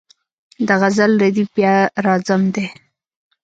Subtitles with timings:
[0.67, 1.73] د غزل ردیف بیا
[2.05, 2.67] راځم دی.